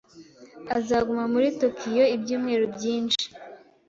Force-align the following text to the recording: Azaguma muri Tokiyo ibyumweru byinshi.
Azaguma 0.77 1.23
muri 1.33 1.47
Tokiyo 1.61 2.03
ibyumweru 2.15 2.65
byinshi. 2.75 3.25